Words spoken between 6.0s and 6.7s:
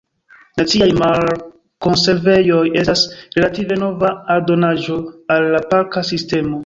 sistemo.